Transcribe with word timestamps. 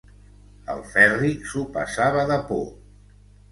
El 0.75 0.81
Ferri 0.93 1.29
s'ho 1.51 1.63
passava 1.77 2.27
de 2.35 2.41
por. 2.51 2.67